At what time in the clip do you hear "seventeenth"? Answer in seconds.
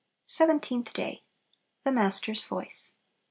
0.25-0.95